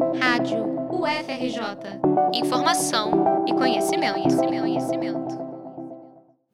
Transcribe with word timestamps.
Rádio 0.00 0.64
UFRJ. 0.90 2.00
Informação 2.32 3.44
e 3.46 3.52
conhecimento, 3.52 4.14
conhecimento, 4.14 4.60
conhecimento. 4.62 5.38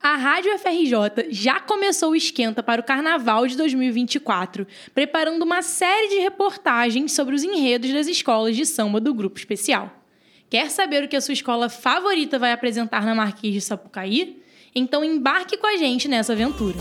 A 0.02 0.16
Rádio 0.16 0.58
FRJ 0.58 1.28
já 1.30 1.60
começou 1.60 2.10
o 2.10 2.16
esquenta 2.16 2.60
para 2.60 2.80
o 2.80 2.84
Carnaval 2.84 3.46
de 3.46 3.56
2024, 3.56 4.66
preparando 4.92 5.44
uma 5.44 5.62
série 5.62 6.08
de 6.08 6.18
reportagens 6.18 7.12
sobre 7.12 7.36
os 7.36 7.44
enredos 7.44 7.92
das 7.92 8.08
escolas 8.08 8.56
de 8.56 8.66
samba 8.66 9.00
do 9.00 9.14
Grupo 9.14 9.38
Especial. 9.38 9.92
Quer 10.50 10.68
saber 10.68 11.04
o 11.04 11.08
que 11.08 11.16
a 11.16 11.20
sua 11.20 11.34
escola 11.34 11.68
favorita 11.68 12.40
vai 12.40 12.50
apresentar 12.50 13.06
na 13.06 13.14
Marquês 13.14 13.54
de 13.54 13.60
Sapucaí? 13.60 14.42
Então 14.74 15.04
embarque 15.04 15.56
com 15.56 15.68
a 15.68 15.76
gente 15.76 16.08
nessa 16.08 16.32
aventura. 16.32 16.76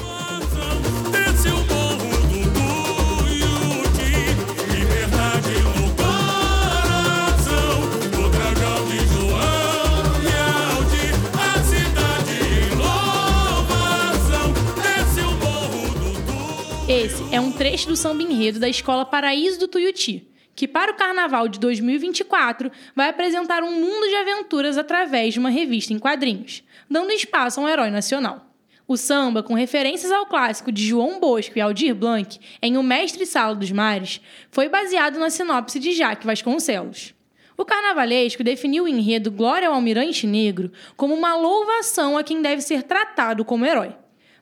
Do 17.83 17.97
samba 17.97 18.23
enredo 18.23 18.59
da 18.59 18.69
Escola 18.69 19.05
Paraíso 19.05 19.59
do 19.59 19.67
Tuiuti, 19.67 20.25
que 20.55 20.67
para 20.67 20.93
o 20.93 20.95
Carnaval 20.95 21.49
de 21.49 21.59
2024 21.59 22.71
vai 22.95 23.09
apresentar 23.09 23.63
um 23.63 23.71
mundo 23.71 24.07
de 24.07 24.15
aventuras 24.15 24.77
através 24.77 25.33
de 25.33 25.39
uma 25.41 25.49
revista 25.49 25.91
em 25.91 25.99
quadrinhos, 25.99 26.63
dando 26.89 27.11
espaço 27.11 27.59
a 27.59 27.63
um 27.63 27.67
herói 27.67 27.89
nacional. 27.89 28.49
O 28.87 28.95
samba, 28.95 29.43
com 29.43 29.53
referências 29.53 30.11
ao 30.11 30.25
clássico 30.27 30.71
de 30.71 30.85
João 30.85 31.19
Bosco 31.19 31.57
e 31.57 31.61
Aldir 31.61 31.93
Blanc, 31.93 32.39
em 32.61 32.77
O 32.77 32.83
Mestre 32.83 33.25
Sala 33.25 33.55
dos 33.55 33.71
Mares, 33.71 34.21
foi 34.49 34.69
baseado 34.69 35.19
na 35.19 35.29
sinopse 35.29 35.77
de 35.77 35.91
Jaque 35.91 36.25
Vasconcelos. 36.25 37.13
O 37.57 37.65
carnavalesco 37.65 38.43
definiu 38.43 38.83
o 38.83 38.87
enredo 38.87 39.31
Glória 39.31 39.67
ao 39.67 39.73
Almirante 39.73 40.27
Negro 40.27 40.71
como 40.95 41.13
uma 41.13 41.35
louvação 41.35 42.17
a 42.17 42.23
quem 42.23 42.41
deve 42.41 42.61
ser 42.61 42.83
tratado 42.83 43.43
como 43.43 43.65
herói. 43.65 43.95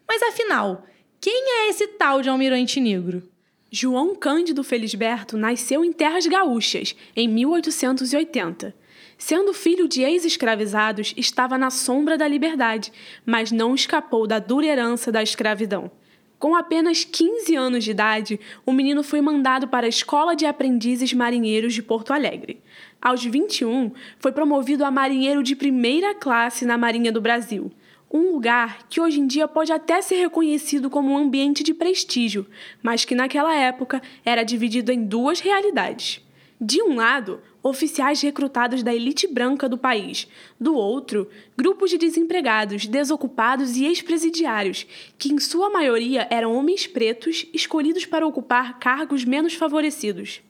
Mas 0.08 0.22
afinal, 0.22 0.86
quem 1.24 1.42
é 1.48 1.70
esse 1.70 1.88
tal 1.88 2.22
de 2.22 2.28
Almirante 2.28 2.82
Negro? 2.82 3.24
João 3.72 4.14
Cândido 4.14 4.62
Felisberto 4.62 5.38
nasceu 5.38 5.86
em 5.86 5.94
terras 5.94 6.28
gaúchas, 6.28 6.98
em 7.16 7.30
1880. 7.30 8.76
Sendo 9.18 9.54
filho 9.54 9.88
de 9.88 10.02
ex-escravizados, 10.02 11.14
estava 11.16 11.58
na 11.58 11.70
sombra 11.70 12.18
da 12.18 12.28
liberdade, 12.28 12.92
mas 13.26 13.54
não 13.54 13.74
escapou 13.74 14.28
da 14.28 14.38
dura 14.38 14.66
herança 14.66 15.14
da 15.14 15.24
escravidão. 15.24 15.90
Com 16.38 16.58
apenas 16.58 17.06
15 17.06 17.56
anos 17.56 17.86
de 17.86 17.92
idade, 17.92 18.38
o 18.66 18.74
menino 18.74 19.02
foi 19.02 19.22
mandado 19.22 19.66
para 19.66 19.86
a 19.86 19.90
Escola 19.90 20.36
de 20.36 20.46
Aprendizes 20.46 21.14
Marinheiros 21.14 21.74
de 21.74 21.82
Porto 21.82 22.12
Alegre. 22.12 22.62
Aos 23.02 23.24
21, 23.24 23.94
foi 24.20 24.34
promovido 24.34 24.84
a 24.84 24.92
marinheiro 24.92 25.42
de 25.42 25.56
primeira 25.56 26.14
classe 26.14 26.66
na 26.66 26.78
Marinha 26.78 27.14
do 27.14 27.22
Brasil 27.22 27.72
um 28.14 28.32
lugar 28.32 28.86
que 28.88 29.02
hoje 29.02 29.20
em 29.20 29.26
dia 29.26 29.48
pode 29.48 29.72
até 29.72 30.00
ser 30.02 30.18
reconhecido 30.18 30.88
como 30.88 31.12
um 31.12 31.18
ambiente 31.18 31.64
de 31.64 31.74
prestígio, 31.74 32.46
mas 32.82 33.04
que 33.04 33.16
naquela 33.16 33.56
época 33.56 34.00
era 34.24 34.44
dividido 34.44 34.92
em 34.92 35.04
duas 35.04 35.40
realidades. 35.40 36.22
De 36.62 36.82
um 36.84 36.96
lado, 36.96 37.42
oficiais 37.64 38.22
recrutados 38.22 38.84
da 38.84 38.94
elite 38.94 39.28
branca 39.28 39.68
do 39.68 39.78
país, 39.78 40.28
do 40.60 40.76
outro, 40.76 41.28
grupos 41.58 41.90
de 41.90 41.98
desempregados, 41.98 42.86
desocupados 42.86 43.76
e 43.76 43.86
ex-presidiários, 43.86 44.86
que 45.18 45.34
em 45.34 45.40
sua 45.40 45.72
maioria 45.72 46.28
eram 46.30 46.56
homens 46.56 46.86
pretos 46.86 47.48
escolhidos 47.52 48.06
para 48.06 48.28
ocupar 48.28 48.78
cargos 48.78 49.26
menos 49.26 49.56
favorecidos. 49.56 50.42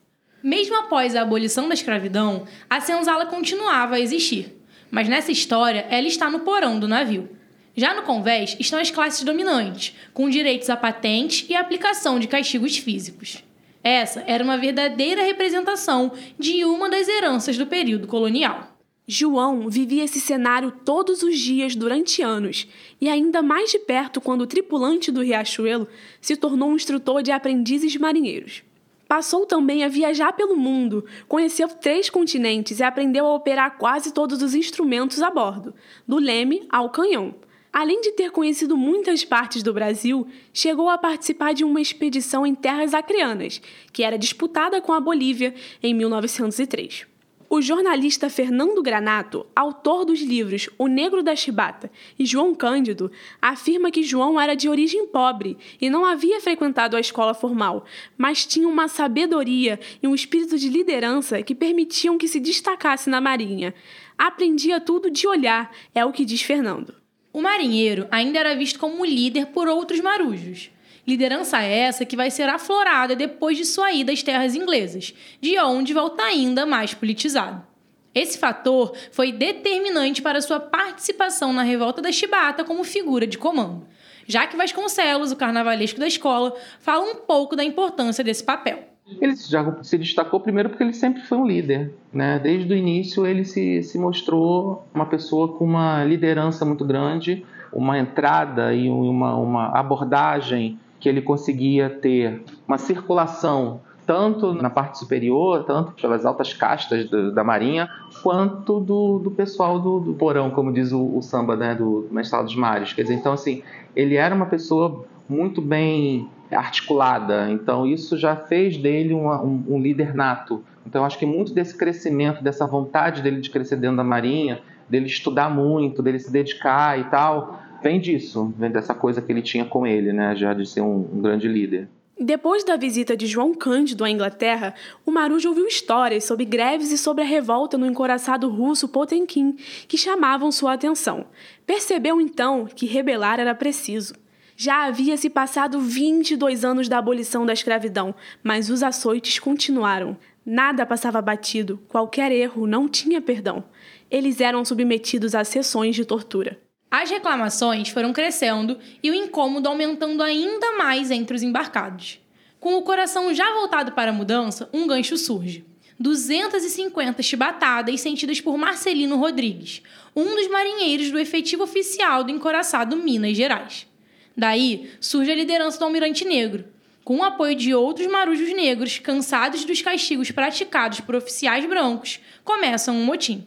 Mesmo 0.42 0.76
após 0.76 1.16
a 1.16 1.22
abolição 1.22 1.66
da 1.66 1.74
escravidão, 1.74 2.46
a 2.68 2.78
senzala 2.78 3.24
continuava 3.24 3.94
a 3.94 4.00
existir. 4.00 4.54
Mas 4.90 5.08
nessa 5.08 5.32
história, 5.32 5.86
ela 5.88 6.06
está 6.06 6.30
no 6.30 6.40
porão 6.40 6.78
do 6.78 6.86
navio. 6.86 7.28
Já 7.76 7.92
no 7.92 8.02
convés 8.02 8.56
estão 8.60 8.78
as 8.78 8.90
classes 8.90 9.24
dominantes, 9.24 9.96
com 10.12 10.30
direitos 10.30 10.70
a 10.70 10.76
patente 10.76 11.44
e 11.48 11.56
aplicação 11.56 12.20
de 12.20 12.28
castigos 12.28 12.76
físicos. 12.76 13.42
Essa 13.82 14.22
era 14.26 14.44
uma 14.44 14.56
verdadeira 14.56 15.22
representação 15.22 16.12
de 16.38 16.64
uma 16.64 16.88
das 16.88 17.08
heranças 17.08 17.58
do 17.58 17.66
período 17.66 18.06
colonial. 18.06 18.74
João 19.06 19.68
vivia 19.68 20.04
esse 20.04 20.20
cenário 20.20 20.72
todos 20.84 21.22
os 21.22 21.38
dias 21.38 21.74
durante 21.74 22.22
anos, 22.22 22.66
e 23.00 23.08
ainda 23.08 23.42
mais 23.42 23.70
de 23.70 23.78
perto 23.78 24.20
quando 24.20 24.42
o 24.42 24.46
tripulante 24.46 25.10
do 25.10 25.20
Riachuelo 25.20 25.86
se 26.20 26.36
tornou 26.36 26.70
um 26.70 26.76
instrutor 26.76 27.22
de 27.22 27.30
aprendizes 27.30 27.96
marinheiros. 27.96 28.62
Passou 29.06 29.44
também 29.44 29.84
a 29.84 29.88
viajar 29.88 30.32
pelo 30.32 30.56
mundo, 30.56 31.04
conheceu 31.28 31.68
três 31.68 32.08
continentes 32.08 32.80
e 32.80 32.82
aprendeu 32.82 33.26
a 33.26 33.34
operar 33.34 33.76
quase 33.76 34.14
todos 34.14 34.40
os 34.40 34.54
instrumentos 34.54 35.20
a 35.20 35.30
bordo, 35.30 35.74
do 36.08 36.18
leme 36.18 36.66
ao 36.70 36.88
canhão, 36.88 37.34
Além 37.74 38.00
de 38.00 38.12
ter 38.12 38.30
conhecido 38.30 38.76
muitas 38.76 39.24
partes 39.24 39.60
do 39.60 39.72
Brasil, 39.74 40.28
chegou 40.52 40.88
a 40.88 40.96
participar 40.96 41.52
de 41.52 41.64
uma 41.64 41.80
expedição 41.80 42.46
em 42.46 42.54
terras 42.54 42.94
acreanas, 42.94 43.60
que 43.92 44.04
era 44.04 44.16
disputada 44.16 44.80
com 44.80 44.92
a 44.92 45.00
Bolívia 45.00 45.52
em 45.82 45.92
1903. 45.92 47.04
O 47.50 47.60
jornalista 47.60 48.30
Fernando 48.30 48.80
Granato, 48.80 49.44
autor 49.56 50.04
dos 50.04 50.22
livros 50.22 50.70
O 50.78 50.86
Negro 50.86 51.20
da 51.20 51.34
Chibata 51.34 51.90
e 52.16 52.24
João 52.24 52.54
Cândido, 52.54 53.10
afirma 53.42 53.90
que 53.90 54.04
João 54.04 54.40
era 54.40 54.54
de 54.54 54.68
origem 54.68 55.08
pobre 55.08 55.58
e 55.80 55.90
não 55.90 56.04
havia 56.04 56.40
frequentado 56.40 56.96
a 56.96 57.00
escola 57.00 57.34
formal, 57.34 57.84
mas 58.16 58.46
tinha 58.46 58.68
uma 58.68 58.86
sabedoria 58.86 59.80
e 60.00 60.06
um 60.06 60.14
espírito 60.14 60.56
de 60.56 60.68
liderança 60.68 61.42
que 61.42 61.56
permitiam 61.56 62.18
que 62.18 62.28
se 62.28 62.38
destacasse 62.38 63.10
na 63.10 63.20
Marinha. 63.20 63.74
Aprendia 64.16 64.80
tudo 64.80 65.10
de 65.10 65.26
olhar, 65.26 65.72
é 65.92 66.04
o 66.04 66.12
que 66.12 66.24
diz 66.24 66.40
Fernando. 66.40 67.02
O 67.34 67.42
marinheiro 67.42 68.06
ainda 68.12 68.38
era 68.38 68.54
visto 68.54 68.78
como 68.78 69.04
líder 69.04 69.46
por 69.46 69.66
outros 69.66 69.98
marujos. 69.98 70.70
Liderança 71.04 71.60
essa 71.60 72.04
que 72.04 72.14
vai 72.14 72.30
ser 72.30 72.48
aflorada 72.48 73.16
depois 73.16 73.56
de 73.58 73.64
sua 73.64 73.90
ida 73.90 74.12
às 74.12 74.22
terras 74.22 74.54
inglesas, 74.54 75.12
de 75.40 75.58
onde 75.58 75.92
volta 75.92 76.22
ainda 76.22 76.64
mais 76.64 76.94
politizado. 76.94 77.66
Esse 78.14 78.38
fator 78.38 78.96
foi 79.10 79.32
determinante 79.32 80.22
para 80.22 80.40
sua 80.40 80.60
participação 80.60 81.52
na 81.52 81.64
revolta 81.64 82.00
da 82.00 82.12
Chibata 82.12 82.62
como 82.62 82.84
figura 82.84 83.26
de 83.26 83.36
comando. 83.36 83.84
Já 84.28 84.46
que 84.46 84.56
Vasconcelos, 84.56 85.32
o 85.32 85.36
carnavalesco 85.36 85.98
da 85.98 86.06
escola, 86.06 86.54
fala 86.78 87.04
um 87.04 87.16
pouco 87.16 87.56
da 87.56 87.64
importância 87.64 88.22
desse 88.22 88.44
papel. 88.44 88.93
Ele 89.20 89.36
já 89.36 89.82
se 89.82 89.98
destacou 89.98 90.40
primeiro 90.40 90.70
porque 90.70 90.82
ele 90.82 90.94
sempre 90.94 91.22
foi 91.22 91.38
um 91.38 91.46
líder. 91.46 91.94
Né? 92.12 92.38
Desde 92.38 92.72
o 92.72 92.76
início 92.76 93.26
ele 93.26 93.44
se, 93.44 93.82
se 93.82 93.98
mostrou 93.98 94.86
uma 94.94 95.06
pessoa 95.06 95.48
com 95.48 95.64
uma 95.64 96.04
liderança 96.04 96.64
muito 96.64 96.84
grande, 96.84 97.44
uma 97.72 97.98
entrada 97.98 98.72
e 98.72 98.88
uma, 98.88 99.36
uma 99.36 99.78
abordagem 99.78 100.78
que 100.98 101.08
ele 101.08 101.20
conseguia 101.20 101.90
ter, 101.90 102.42
uma 102.66 102.78
circulação 102.78 103.80
tanto 104.06 104.52
na 104.54 104.70
parte 104.70 104.98
superior, 104.98 105.64
tanto 105.64 105.92
pelas 105.92 106.24
altas 106.26 106.52
castas 106.52 107.08
do, 107.08 107.32
da 107.32 107.42
marinha, 107.42 107.88
quanto 108.22 108.80
do, 108.80 109.18
do 109.18 109.30
pessoal 109.30 109.78
do, 109.78 110.00
do, 110.00 110.14
porão, 110.14 110.50
como 110.50 110.72
diz 110.72 110.92
o, 110.92 111.16
o 111.16 111.22
samba 111.22 111.56
né, 111.56 111.74
do 111.74 112.06
Mestrado 112.10 112.44
dos 112.44 112.56
Mares. 112.56 112.92
Quer 112.92 113.02
dizer, 113.02 113.14
então 113.14 113.32
assim, 113.32 113.62
ele 113.94 114.16
era 114.16 114.34
uma 114.34 114.46
pessoa 114.46 115.04
muito 115.28 115.60
bem 115.60 116.28
articulada. 116.52 117.50
Então, 117.50 117.86
isso 117.86 118.16
já 118.16 118.36
fez 118.36 118.76
dele 118.76 119.14
um, 119.14 119.28
um, 119.28 119.64
um 119.68 119.80
líder 119.80 120.14
nato. 120.14 120.62
Então, 120.86 121.04
acho 121.04 121.18
que 121.18 121.26
muito 121.26 121.54
desse 121.54 121.76
crescimento, 121.76 122.42
dessa 122.42 122.66
vontade 122.66 123.22
dele 123.22 123.40
de 123.40 123.50
crescer 123.50 123.76
dentro 123.76 123.96
da 123.96 124.04
Marinha, 124.04 124.60
dele 124.88 125.06
estudar 125.06 125.48
muito, 125.48 126.02
dele 126.02 126.18
se 126.18 126.30
dedicar 126.30 126.98
e 126.98 127.04
tal, 127.04 127.58
vem 127.82 128.00
disso, 128.00 128.52
vem 128.56 128.70
dessa 128.70 128.94
coisa 128.94 129.22
que 129.22 129.32
ele 129.32 129.42
tinha 129.42 129.64
com 129.64 129.86
ele, 129.86 130.12
né? 130.12 130.36
Já 130.36 130.52
de 130.52 130.66
ser 130.66 130.82
um, 130.82 131.08
um 131.12 131.20
grande 131.20 131.48
líder. 131.48 131.88
Depois 132.18 132.62
da 132.62 132.76
visita 132.76 133.16
de 133.16 133.26
João 133.26 133.52
Cândido 133.52 134.04
à 134.04 134.10
Inglaterra, 134.10 134.72
o 135.04 135.10
Marujo 135.10 135.48
ouviu 135.48 135.66
histórias 135.66 136.24
sobre 136.24 136.44
greves 136.44 136.92
e 136.92 136.98
sobre 136.98 137.24
a 137.24 137.26
revolta 137.26 137.76
no 137.76 137.86
encoraçado 137.86 138.48
russo 138.48 138.88
Potemkin, 138.88 139.56
que 139.88 139.98
chamavam 139.98 140.52
sua 140.52 140.74
atenção. 140.74 141.26
Percebeu 141.66 142.20
então 142.20 142.66
que 142.66 142.86
rebelar 142.86 143.40
era 143.40 143.54
preciso. 143.54 144.14
Já 144.56 144.86
havia 144.86 145.16
se 145.16 145.28
passado 145.28 145.80
22 145.80 146.64
anos 146.64 146.88
da 146.88 146.98
abolição 146.98 147.44
da 147.44 147.52
escravidão, 147.52 148.14
mas 148.44 148.70
os 148.70 148.84
açoites 148.84 149.40
continuaram. 149.40 150.16
Nada 150.46 150.86
passava 150.86 151.20
batido, 151.20 151.80
qualquer 151.88 152.30
erro 152.30 152.64
não 152.64 152.88
tinha 152.88 153.20
perdão. 153.20 153.64
Eles 154.08 154.40
eram 154.40 154.64
submetidos 154.64 155.34
a 155.34 155.42
sessões 155.42 155.96
de 155.96 156.04
tortura. 156.04 156.60
As 156.96 157.10
reclamações 157.10 157.88
foram 157.88 158.12
crescendo 158.12 158.78
e 159.02 159.10
o 159.10 159.14
incômodo 159.14 159.68
aumentando 159.68 160.22
ainda 160.22 160.78
mais 160.78 161.10
entre 161.10 161.34
os 161.34 161.42
embarcados. 161.42 162.20
Com 162.60 162.76
o 162.76 162.82
coração 162.82 163.34
já 163.34 163.52
voltado 163.52 163.90
para 163.90 164.12
a 164.12 164.14
mudança, 164.14 164.70
um 164.72 164.86
gancho 164.86 165.18
surge. 165.18 165.64
250 165.98 167.20
chibatadas 167.20 168.00
sentidas 168.00 168.40
por 168.40 168.56
Marcelino 168.56 169.16
Rodrigues, 169.16 169.82
um 170.14 170.36
dos 170.36 170.46
marinheiros 170.46 171.10
do 171.10 171.18
efetivo 171.18 171.64
oficial 171.64 172.22
do 172.22 172.30
encoraçado 172.30 172.96
Minas 172.96 173.36
Gerais. 173.36 173.88
Daí 174.36 174.92
surge 175.00 175.32
a 175.32 175.34
liderança 175.34 175.76
do 175.80 175.86
Almirante 175.86 176.24
Negro, 176.24 176.64
Com 177.02 177.16
o 177.16 177.24
apoio 177.24 177.56
de 177.56 177.74
outros 177.74 178.06
marujos 178.06 178.54
negros, 178.54 179.00
cansados 179.00 179.64
dos 179.64 179.82
castigos 179.82 180.30
praticados 180.30 181.00
por 181.00 181.16
oficiais 181.16 181.66
brancos, 181.66 182.20
começam 182.44 182.94
um 182.96 183.04
motim. 183.04 183.44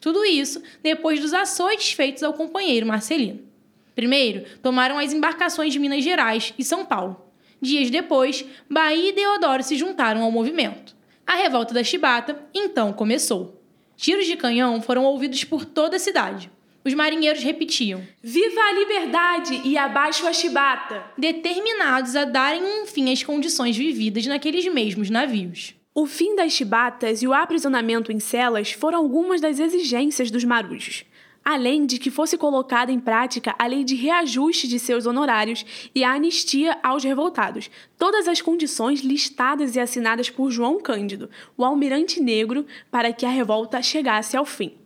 Tudo 0.00 0.24
isso 0.24 0.62
depois 0.82 1.20
dos 1.20 1.34
açoites 1.34 1.92
feitos 1.92 2.22
ao 2.22 2.32
companheiro 2.32 2.86
Marcelino. 2.86 3.40
Primeiro, 3.94 4.44
tomaram 4.62 4.98
as 4.98 5.12
embarcações 5.12 5.72
de 5.72 5.78
Minas 5.78 6.02
Gerais 6.02 6.54
e 6.58 6.64
São 6.64 6.84
Paulo. 6.84 7.24
Dias 7.60 7.90
depois, 7.90 8.44
Bahia 8.68 9.10
e 9.10 9.12
Deodoro 9.12 9.62
se 9.62 9.76
juntaram 9.76 10.22
ao 10.22 10.30
movimento. 10.30 10.96
A 11.26 11.34
revolta 11.34 11.74
da 11.74 11.84
Chibata 11.84 12.42
então 12.54 12.92
começou. 12.92 13.60
Tiros 13.96 14.26
de 14.26 14.36
canhão 14.36 14.80
foram 14.80 15.04
ouvidos 15.04 15.44
por 15.44 15.66
toda 15.66 15.96
a 15.96 16.00
cidade. 16.00 16.50
Os 16.82 16.94
marinheiros 16.94 17.42
repetiam: 17.42 18.02
Viva 18.22 18.60
a 18.60 18.72
liberdade 18.72 19.60
e 19.64 19.76
abaixo 19.76 20.26
a 20.26 20.32
chibata! 20.32 21.04
Determinados 21.18 22.16
a 22.16 22.24
darem 22.24 22.62
um 22.62 22.86
fim 22.86 23.12
às 23.12 23.22
condições 23.22 23.76
vividas 23.76 24.26
naqueles 24.26 24.66
mesmos 24.72 25.10
navios. 25.10 25.74
O 25.94 26.06
fim 26.06 26.36
das 26.36 26.52
chibatas 26.52 27.22
e 27.22 27.26
o 27.26 27.32
aprisionamento 27.32 28.12
em 28.12 28.20
celas 28.20 28.72
foram 28.72 28.98
algumas 28.98 29.40
das 29.40 29.58
exigências 29.58 30.30
dos 30.30 30.44
marujos 30.44 31.04
além 31.44 31.86
de 31.86 31.98
que 31.98 32.10
fosse 32.10 32.36
colocada 32.36 32.92
em 32.92 33.00
prática 33.00 33.54
a 33.58 33.66
lei 33.66 33.84
de 33.84 33.94
reajuste 33.94 34.68
de 34.68 34.78
seus 34.78 35.06
honorários 35.06 35.90
e 35.94 36.04
a 36.04 36.12
anistia 36.12 36.78
aos 36.82 37.02
revoltados, 37.02 37.70
todas 37.98 38.28
as 38.28 38.40
condições 38.40 39.00
listadas 39.00 39.74
e 39.74 39.80
assinadas 39.80 40.30
por 40.30 40.50
João 40.50 40.80
Cândido, 40.80 41.30
o 41.56 41.64
almirante 41.64 42.20
negro, 42.20 42.66
para 42.90 43.12
que 43.12 43.26
a 43.26 43.30
revolta 43.30 43.82
chegasse 43.82 44.36
ao 44.36 44.44
fim. 44.44 44.79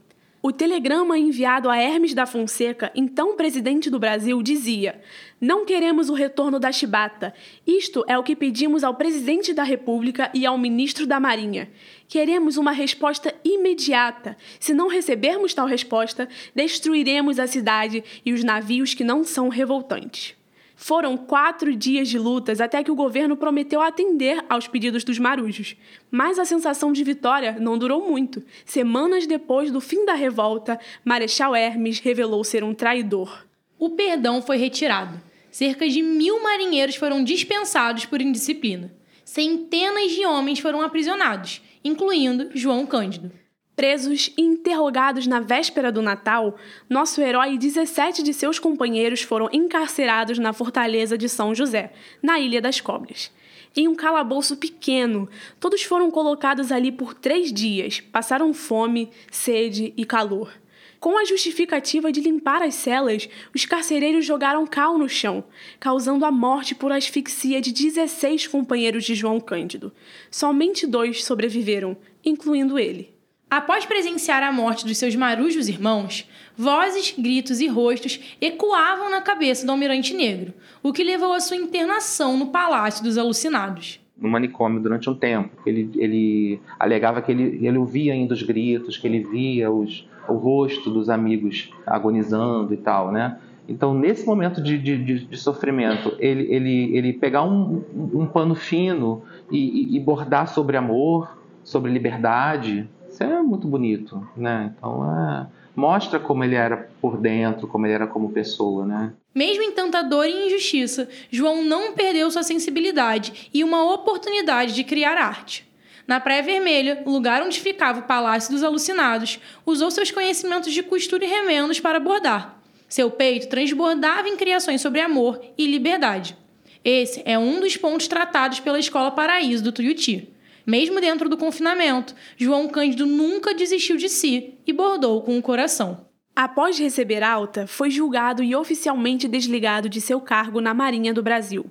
O 0.46 0.52
telegrama 0.52 1.16
enviado 1.16 1.70
a 1.70 1.78
Hermes 1.78 2.12
da 2.12 2.26
Fonseca, 2.26 2.92
então 2.94 3.34
presidente 3.34 3.88
do 3.88 3.98
Brasil, 3.98 4.42
dizia: 4.42 5.00
Não 5.40 5.64
queremos 5.64 6.10
o 6.10 6.12
retorno 6.12 6.60
da 6.60 6.70
chibata. 6.70 7.32
Isto 7.66 8.04
é 8.06 8.18
o 8.18 8.22
que 8.22 8.36
pedimos 8.36 8.84
ao 8.84 8.94
presidente 8.94 9.54
da 9.54 9.62
República 9.62 10.30
e 10.34 10.44
ao 10.44 10.58
ministro 10.58 11.06
da 11.06 11.18
Marinha. 11.18 11.70
Queremos 12.06 12.58
uma 12.58 12.72
resposta 12.72 13.34
imediata. 13.42 14.36
Se 14.60 14.74
não 14.74 14.88
recebermos 14.88 15.54
tal 15.54 15.66
resposta, 15.66 16.28
destruiremos 16.54 17.38
a 17.38 17.46
cidade 17.46 18.04
e 18.22 18.30
os 18.34 18.44
navios 18.44 18.92
que 18.92 19.02
não 19.02 19.24
são 19.24 19.48
revoltantes. 19.48 20.36
Foram 20.76 21.16
quatro 21.16 21.74
dias 21.74 22.08
de 22.08 22.18
lutas 22.18 22.60
até 22.60 22.82
que 22.82 22.90
o 22.90 22.96
governo 22.96 23.36
prometeu 23.36 23.80
atender 23.80 24.44
aos 24.48 24.66
pedidos 24.66 25.04
dos 25.04 25.18
marujos. 25.18 25.76
Mas 26.10 26.38
a 26.38 26.44
sensação 26.44 26.92
de 26.92 27.04
vitória 27.04 27.56
não 27.60 27.78
durou 27.78 28.08
muito. 28.08 28.42
Semanas 28.64 29.26
depois 29.26 29.70
do 29.70 29.80
fim 29.80 30.04
da 30.04 30.14
revolta, 30.14 30.78
Marechal 31.04 31.54
Hermes 31.54 32.00
revelou 32.00 32.42
ser 32.42 32.64
um 32.64 32.74
traidor. 32.74 33.46
O 33.78 33.90
perdão 33.90 34.42
foi 34.42 34.56
retirado. 34.56 35.20
Cerca 35.50 35.88
de 35.88 36.02
mil 36.02 36.42
marinheiros 36.42 36.96
foram 36.96 37.22
dispensados 37.22 38.04
por 38.06 38.20
indisciplina. 38.20 38.92
Centenas 39.24 40.10
de 40.10 40.26
homens 40.26 40.58
foram 40.58 40.82
aprisionados, 40.82 41.62
incluindo 41.84 42.50
João 42.54 42.84
Cândido. 42.84 43.30
Presos 43.76 44.30
e 44.38 44.42
interrogados 44.42 45.26
na 45.26 45.40
véspera 45.40 45.90
do 45.90 46.00
Natal, 46.00 46.56
nosso 46.88 47.20
herói 47.20 47.54
e 47.54 47.58
17 47.58 48.22
de 48.22 48.32
seus 48.32 48.58
companheiros 48.58 49.22
foram 49.22 49.48
encarcerados 49.52 50.38
na 50.38 50.52
fortaleza 50.52 51.18
de 51.18 51.28
São 51.28 51.52
José, 51.52 51.92
na 52.22 52.38
Ilha 52.38 52.62
das 52.62 52.80
Cobras. 52.80 53.32
Em 53.76 53.88
um 53.88 53.94
calabouço 53.96 54.56
pequeno, 54.56 55.28
todos 55.58 55.82
foram 55.82 56.08
colocados 56.08 56.70
ali 56.70 56.92
por 56.92 57.14
três 57.14 57.52
dias, 57.52 57.98
passaram 57.98 58.54
fome, 58.54 59.10
sede 59.28 59.92
e 59.96 60.04
calor. 60.04 60.52
Com 61.00 61.18
a 61.18 61.24
justificativa 61.24 62.12
de 62.12 62.20
limpar 62.20 62.62
as 62.62 62.76
celas, 62.76 63.28
os 63.52 63.66
carcereiros 63.66 64.24
jogaram 64.24 64.66
cal 64.66 64.96
no 64.96 65.08
chão, 65.08 65.44
causando 65.80 66.24
a 66.24 66.30
morte 66.30 66.74
por 66.74 66.92
asfixia 66.92 67.60
de 67.60 67.72
16 67.72 68.46
companheiros 68.46 69.04
de 69.04 69.16
João 69.16 69.40
Cândido. 69.40 69.92
Somente 70.30 70.86
dois 70.86 71.24
sobreviveram, 71.24 71.96
incluindo 72.24 72.78
ele. 72.78 73.13
Após 73.56 73.86
presenciar 73.86 74.42
a 74.42 74.50
morte 74.50 74.84
dos 74.84 74.98
seus 74.98 75.14
marujos 75.14 75.68
irmãos, 75.68 76.28
vozes, 76.56 77.14
gritos 77.16 77.60
e 77.60 77.68
rostos 77.68 78.36
ecoavam 78.40 79.08
na 79.08 79.20
cabeça 79.20 79.64
do 79.64 79.70
almirante 79.70 80.12
negro, 80.12 80.52
o 80.82 80.92
que 80.92 81.04
levou 81.04 81.32
à 81.32 81.38
sua 81.38 81.56
internação 81.56 82.36
no 82.36 82.48
Palácio 82.48 83.04
dos 83.04 83.16
Alucinados. 83.16 84.00
No 84.18 84.28
manicômio 84.28 84.82
durante 84.82 85.08
um 85.08 85.14
tempo. 85.14 85.50
Ele, 85.64 85.88
ele 85.94 86.60
alegava 86.80 87.22
que 87.22 87.30
ele, 87.30 87.64
ele 87.64 87.78
ouvia 87.78 88.12
ainda 88.12 88.34
os 88.34 88.42
gritos, 88.42 88.98
que 88.98 89.06
ele 89.06 89.20
via 89.20 89.70
os, 89.70 90.04
o 90.28 90.32
rosto 90.32 90.90
dos 90.90 91.08
amigos 91.08 91.70
agonizando 91.86 92.74
e 92.74 92.78
tal, 92.78 93.12
né? 93.12 93.38
Então, 93.68 93.94
nesse 93.94 94.26
momento 94.26 94.60
de, 94.60 94.76
de, 94.76 95.26
de 95.26 95.36
sofrimento, 95.36 96.16
ele, 96.18 96.52
ele, 96.52 96.96
ele 96.96 97.12
pegar 97.12 97.44
um, 97.44 97.84
um 98.12 98.26
pano 98.26 98.56
fino 98.56 99.22
e, 99.48 99.96
e 99.96 100.00
bordar 100.00 100.48
sobre 100.48 100.76
amor, 100.76 101.38
sobre 101.62 101.92
liberdade, 101.92 102.88
isso 103.14 103.22
é 103.22 103.42
muito 103.42 103.68
bonito, 103.68 104.28
né? 104.36 104.74
Então, 104.76 105.04
é, 105.04 105.46
mostra 105.74 106.18
como 106.18 106.42
ele 106.42 106.56
era 106.56 106.88
por 107.00 107.16
dentro, 107.16 107.68
como 107.68 107.86
ele 107.86 107.94
era 107.94 108.06
como 108.06 108.32
pessoa, 108.32 108.84
né? 108.84 109.12
Mesmo 109.32 109.62
em 109.62 109.70
tanta 109.70 110.02
dor 110.02 110.26
e 110.26 110.46
injustiça, 110.46 111.08
João 111.30 111.64
não 111.64 111.92
perdeu 111.92 112.30
sua 112.30 112.42
sensibilidade 112.42 113.48
e 113.54 113.62
uma 113.62 113.92
oportunidade 113.94 114.74
de 114.74 114.82
criar 114.82 115.16
arte. 115.16 115.64
Na 116.06 116.20
Praia 116.20 116.42
Vermelha, 116.42 117.02
lugar 117.06 117.42
onde 117.42 117.60
ficava 117.60 118.00
o 118.00 118.02
Palácio 118.02 118.52
dos 118.52 118.62
Alucinados, 118.62 119.40
usou 119.64 119.90
seus 119.90 120.10
conhecimentos 120.10 120.72
de 120.72 120.82
costura 120.82 121.24
e 121.24 121.28
remendos 121.28 121.80
para 121.80 122.00
bordar. 122.00 122.60
Seu 122.88 123.10
peito 123.10 123.48
transbordava 123.48 124.28
em 124.28 124.36
criações 124.36 124.80
sobre 124.82 125.00
amor 125.00 125.40
e 125.56 125.66
liberdade. 125.66 126.36
Esse 126.84 127.22
é 127.24 127.38
um 127.38 127.60
dos 127.60 127.76
pontos 127.76 128.06
tratados 128.06 128.60
pela 128.60 128.78
Escola 128.78 129.10
Paraíso 129.10 129.64
do 129.64 129.72
Tuiuti. 129.72 130.33
Mesmo 130.66 131.00
dentro 131.00 131.28
do 131.28 131.36
confinamento, 131.36 132.14
João 132.36 132.68
Cândido 132.68 133.06
nunca 133.06 133.54
desistiu 133.54 133.96
de 133.96 134.08
si 134.08 134.54
e 134.66 134.72
bordou 134.72 135.22
com 135.22 135.36
o 135.38 135.42
coração. 135.42 136.06
Após 136.34 136.78
receber 136.78 137.22
alta, 137.22 137.66
foi 137.66 137.90
julgado 137.90 138.42
e 138.42 138.56
oficialmente 138.56 139.28
desligado 139.28 139.88
de 139.88 140.00
seu 140.00 140.20
cargo 140.20 140.60
na 140.60 140.74
Marinha 140.74 141.14
do 141.14 141.22
Brasil. 141.22 141.66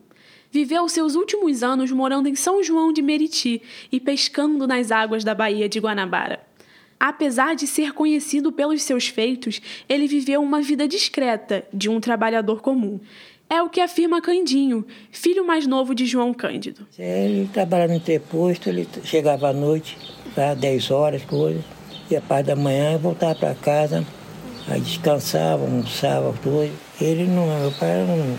Viveu 0.50 0.88
seus 0.88 1.16
últimos 1.16 1.64
anos 1.64 1.92
morando 1.92 2.30
em 2.30 2.36
São 2.36 2.64
João 2.64 2.94
de 2.94 3.02
Meriti 3.02 3.62
e 3.92 4.00
pescando 4.00 4.68
nas 4.68 4.92
águas 4.92 5.24
da 5.24 5.34
Baía 5.34 5.68
de 5.68 5.80
Guanabara. 5.80 6.40
Apesar 7.00 7.56
de 7.56 7.68
ser 7.68 7.92
conhecido 7.92 8.52
pelos 8.52 8.84
seus 8.84 9.08
feitos, 9.08 9.60
ele 9.90 10.08
viveu 10.08 10.42
uma 10.42 10.62
vida 10.62 10.88
discreta 10.88 11.68
de 11.74 11.90
um 11.90 12.00
trabalhador 12.00 12.62
comum. 12.62 13.02
É 13.54 13.62
o 13.62 13.70
que 13.70 13.80
afirma 13.80 14.20
Candinho, 14.20 14.84
filho 15.12 15.46
mais 15.46 15.68
novo 15.68 15.94
de 15.94 16.08
João 16.08 16.34
Cândido. 16.34 16.88
Ele 16.98 17.48
trabalhava 17.54 17.92
no 17.92 18.00
interposto, 18.00 18.68
ele 18.68 18.90
chegava 19.04 19.50
à 19.50 19.54
noite, 19.54 19.96
às 20.36 20.58
10 20.58 20.90
horas, 20.90 21.24
coisa, 21.24 21.64
e 22.10 22.16
a 22.16 22.22
parte 22.22 22.48
da 22.48 22.56
manhã 22.56 22.98
voltava 22.98 23.36
para 23.36 23.54
casa, 23.54 24.04
aí 24.68 24.82
descansava, 24.82 25.66
almoçava, 25.66 26.34
tudo. 26.42 26.68
Ele 27.00 27.28
não, 27.28 27.46
meu 27.46 27.72
pai 27.74 28.04
não, 28.08 28.36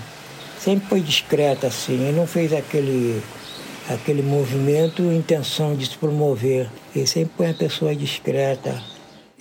sempre 0.58 0.88
foi 0.88 1.00
discreto 1.00 1.64
assim, 1.64 1.92
ele 2.08 2.18
não 2.18 2.26
fez 2.26 2.52
aquele, 2.52 3.22
aquele 3.88 4.20
movimento 4.20 5.00
intenção 5.00 5.76
de 5.76 5.86
se 5.86 5.96
promover. 5.96 6.68
Ele 6.92 7.06
sempre 7.06 7.34
foi 7.36 7.46
uma 7.46 7.54
pessoa 7.54 7.94
discreta, 7.94 8.82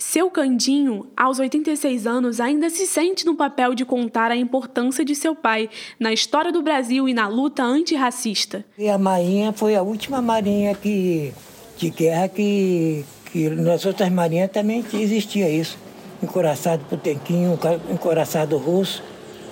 seu 0.04 0.30
Candinho, 0.30 1.06
aos 1.16 1.38
86 1.38 2.06
anos, 2.06 2.38
ainda 2.38 2.68
se 2.68 2.86
sente 2.86 3.24
no 3.24 3.34
papel 3.34 3.74
de 3.74 3.86
contar 3.86 4.30
a 4.30 4.36
importância 4.36 5.02
de 5.02 5.14
seu 5.14 5.34
pai 5.34 5.68
na 5.98 6.12
história 6.12 6.52
do 6.52 6.62
Brasil 6.62 7.08
e 7.08 7.14
na 7.14 7.26
luta 7.26 7.62
antirracista. 7.62 8.64
E 8.78 8.88
a 8.88 8.98
Marinha 8.98 9.52
foi 9.52 9.74
a 9.74 9.82
última 9.82 10.20
marinha 10.20 10.74
que, 10.74 11.32
de 11.78 11.88
guerra 11.88 12.28
que, 12.28 13.02
que 13.32 13.48
nas 13.48 13.86
outras 13.86 14.10
marinhas 14.12 14.50
também 14.50 14.84
existia 14.92 15.48
isso. 15.48 15.78
Encoraçado 16.22 16.84
Potemkin, 16.84 17.58
encoraçado 17.90 18.58
russo, 18.58 19.02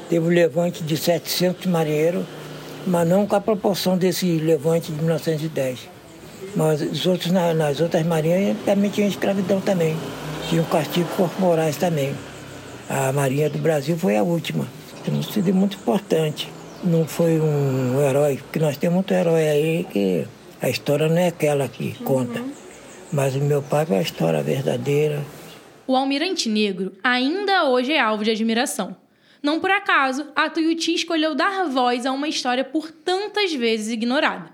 teve 0.08 0.26
o 0.26 0.28
um 0.28 0.32
levante 0.32 0.84
de 0.84 0.96
700 0.98 1.64
marinheiros, 1.66 2.26
mas 2.86 3.08
não 3.08 3.26
com 3.26 3.34
a 3.34 3.40
proporção 3.40 3.96
desse 3.96 4.26
levante 4.36 4.92
de 4.92 4.98
1910. 4.98 5.88
Mas 6.54 6.82
os 6.82 7.06
outros, 7.06 7.32
nas 7.32 7.80
outras 7.80 8.04
marinhas 8.04 8.54
também 8.66 8.90
tinha 8.90 9.08
escravidão 9.08 9.58
também 9.58 9.96
tinham 10.52 10.66
castigos 10.66 11.10
corporais 11.14 11.78
também. 11.78 12.14
A 12.86 13.10
Marinha 13.10 13.48
do 13.48 13.58
Brasil 13.58 13.96
foi 13.96 14.18
a 14.18 14.22
última. 14.22 14.68
Tem 15.02 15.22
sido 15.22 15.54
muito 15.54 15.78
importante. 15.78 16.52
Não 16.84 17.06
foi 17.06 17.40
um 17.40 17.98
herói, 18.02 18.36
porque 18.36 18.58
nós 18.58 18.76
temos 18.76 18.96
muito 18.96 19.14
herói 19.14 19.48
aí 19.48 19.84
que 19.84 20.26
a 20.60 20.68
história 20.68 21.08
não 21.08 21.16
é 21.16 21.28
aquela 21.28 21.66
que 21.68 21.94
conta. 22.04 22.38
Uhum. 22.38 22.52
Mas 23.10 23.34
o 23.34 23.38
meu 23.38 23.62
pai 23.62 23.86
foi 23.86 23.96
a 23.96 24.02
história 24.02 24.42
verdadeira. 24.42 25.24
O 25.86 25.96
almirante 25.96 26.50
negro 26.50 26.92
ainda 27.02 27.64
hoje 27.70 27.94
é 27.94 27.98
alvo 27.98 28.22
de 28.22 28.30
admiração. 28.30 28.94
Não 29.42 29.58
por 29.58 29.70
acaso, 29.70 30.26
a 30.36 30.50
Tuiuti 30.50 30.92
escolheu 30.92 31.34
dar 31.34 31.66
voz 31.66 32.04
a 32.04 32.12
uma 32.12 32.28
história 32.28 32.62
por 32.62 32.90
tantas 32.90 33.54
vezes 33.54 33.88
ignorada. 33.88 34.50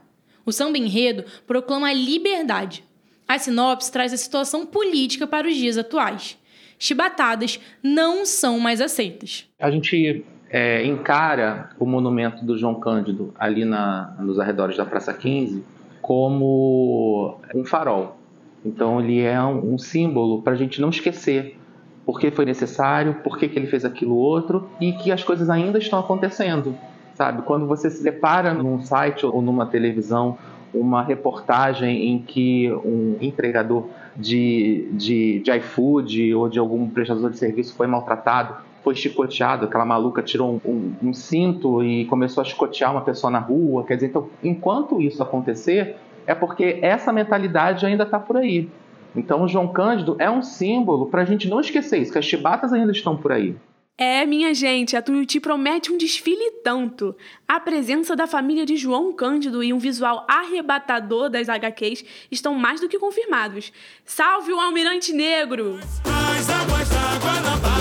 O 0.47 0.52
samba 0.52 0.78
enredo 0.78 1.25
proclama 1.45 1.88
a 1.88 1.93
liberdade, 1.93 2.85
a 3.28 3.38
sinopse 3.38 3.92
traz 3.92 4.12
a 4.12 4.16
situação 4.16 4.64
política 4.64 5.26
para 5.26 5.47
os 5.47 5.54
dias 5.54 5.76
atuais. 5.76 6.38
Chibatadas 6.78 7.61
não 7.82 8.25
são 8.25 8.58
mais 8.58 8.80
aceitas. 8.80 9.47
A 9.61 9.70
gente 9.70 10.25
é, 10.49 10.85
encara 10.87 11.70
o 11.78 11.85
monumento 11.85 12.44
do 12.44 12.56
João 12.56 12.76
Cândido 12.76 13.35
ali 13.38 13.64
na, 13.64 14.16
nos 14.18 14.40
arredores 14.40 14.76
da 14.76 14.87
Praça 14.87 15.12
15 15.12 15.62
como 16.00 17.38
um 17.54 17.64
farol. 17.64 18.16
Então 18.64 19.00
ele 19.00 19.20
é 19.20 19.40
um, 19.42 19.75
um 19.75 19.78
símbolo 19.78 20.40
para 20.40 20.54
a 20.54 20.56
gente 20.56 20.80
não 20.80 20.88
esquecer 20.88 21.58
por 22.06 22.18
que 22.18 22.30
foi 22.30 22.47
necessário, 22.47 23.16
por 23.23 23.37
que, 23.37 23.49
que 23.49 23.58
ele 23.58 23.66
fez 23.66 23.85
aquilo 23.85 24.16
outro 24.16 24.70
e 24.80 24.92
que 24.92 25.12
as 25.12 25.23
coisas 25.23 25.50
ainda 25.50 25.78
estão 25.78 25.99
acontecendo. 25.99 26.75
Sabe? 27.14 27.42
Quando 27.42 27.66
você 27.66 27.90
se 27.90 28.02
depara 28.02 28.54
num 28.54 28.80
site 28.80 29.26
ou 29.26 29.42
numa 29.42 29.66
televisão 29.66 30.38
uma 30.72 31.02
reportagem 31.02 32.10
em 32.10 32.18
que 32.18 32.70
um 32.84 33.16
entregador 33.20 33.88
de, 34.16 34.88
de, 34.92 35.40
de 35.40 35.50
iFood 35.58 36.34
ou 36.34 36.48
de 36.48 36.58
algum 36.58 36.88
prestador 36.88 37.30
de 37.30 37.38
serviço 37.38 37.75
foi 37.75 37.87
maltratado, 37.87 38.56
foi 38.82 38.94
chicoteado, 38.94 39.66
aquela 39.66 39.84
maluca 39.84 40.22
tirou 40.22 40.60
um, 40.64 40.70
um, 40.70 41.08
um, 41.08 41.14
cinto 41.14 41.82
e 41.82 42.04
começou 42.06 42.40
a 42.40 42.44
chicotear 42.44 42.90
uma 42.90 43.02
pessoa 43.02 43.30
na 43.30 43.38
rua. 43.38 43.84
Quer 43.84 43.94
dizer, 43.96 44.08
então, 44.08 44.28
enquanto 44.42 45.00
isso 45.00 45.22
acontecer, 45.22 45.96
é 46.26 46.34
porque 46.34 46.78
essa 46.82 47.12
mentalidade 47.12 47.84
ainda 47.87 48.04
está 48.04 48.18
por 48.18 48.37
aí. 48.37 48.68
Então, 49.14 49.42
o 49.42 49.48
João 49.48 49.68
Cândido 49.68 50.16
é 50.18 50.30
um 50.30 50.42
símbolo 50.42 51.06
para 51.06 51.22
a 51.22 51.25
gente 51.25 51.48
não 51.48 51.60
esquecer 51.60 51.98
isso, 51.98 52.12
que 52.12 52.18
as 52.18 52.25
chibatas 52.25 52.72
ainda 52.72 52.92
estão 52.92 53.16
por 53.16 53.32
aí. 53.32 53.56
É, 54.00 54.25
minha 54.25 54.55
gente, 54.55 54.97
a 54.97 55.02
Tuiuti 55.02 55.40
promete 55.40 55.90
um 55.90 55.99
desfile 55.99 56.52
tanto. 56.62 57.17
A 57.49 57.59
presença 57.59 58.14
da 58.14 58.28
família 58.28 58.64
de 58.64 58.76
João 58.76 59.12
Cândido 59.12 59.61
e 59.61 59.73
um 59.73 59.78
visual 59.81 60.25
arrebatador 60.28 61.28
das 61.28 61.49
HQs 61.49 62.05
estão 62.31 62.55
mais 62.55 62.81
do 62.81 62.88
que 62.88 62.97
confirmados. 62.97 63.73
Salve 64.05 64.52
o 64.52 64.61
Almirante 64.61 65.12
Negro! 65.12 65.81
As 66.05 66.49
águas 66.49 66.88
da 66.88 67.19
Guanabara, 67.19 67.59
ainda 67.59 67.77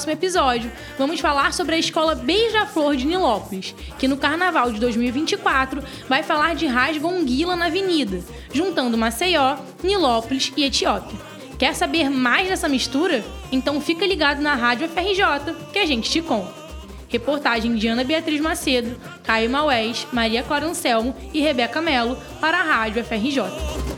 próximo 0.00 0.12
episódio, 0.14 0.72
vamos 0.98 1.20
falar 1.20 1.52
sobre 1.52 1.74
a 1.74 1.78
escola 1.78 2.14
Beija-Flor 2.14 2.96
de 2.96 3.04
Nilópolis, 3.04 3.74
que 3.98 4.08
no 4.08 4.16
carnaval 4.16 4.72
de 4.72 4.80
2024 4.80 5.82
vai 6.08 6.22
falar 6.22 6.54
de 6.54 6.64
rasgonguila 6.66 7.54
na 7.54 7.66
avenida, 7.66 8.22
juntando 8.50 8.96
Maceió, 8.96 9.58
Nilópolis 9.82 10.54
e 10.56 10.64
Etiópia. 10.64 11.18
Quer 11.58 11.74
saber 11.74 12.08
mais 12.08 12.48
dessa 12.48 12.66
mistura? 12.66 13.22
Então 13.52 13.78
fica 13.78 14.06
ligado 14.06 14.40
na 14.40 14.54
Rádio 14.54 14.88
FRJ 14.88 15.54
que 15.70 15.78
a 15.78 15.84
gente 15.84 16.08
te 16.08 16.22
conta. 16.22 16.54
Reportagem 17.06 17.74
de 17.74 17.86
Ana 17.86 18.02
Beatriz 18.02 18.40
Macedo, 18.40 18.98
Caio 19.22 19.50
Maués, 19.50 20.06
Maria 20.14 20.42
Clara 20.42 20.64
Anselmo 20.64 21.14
e 21.34 21.42
Rebeca 21.42 21.82
Melo 21.82 22.16
para 22.40 22.58
a 22.58 22.62
Rádio 22.62 23.04
FRJ. 23.04 23.89